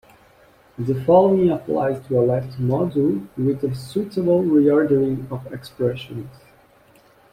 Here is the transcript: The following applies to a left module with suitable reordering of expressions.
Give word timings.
The 0.79 0.99
following 1.05 1.51
applies 1.51 2.03
to 2.07 2.19
a 2.19 2.25
left 2.25 2.53
module 2.59 3.27
with 3.37 3.75
suitable 3.77 4.41
reordering 4.41 5.31
of 5.31 5.45
expressions. 5.53 6.31